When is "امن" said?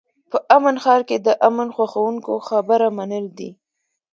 0.55-0.75, 1.47-1.67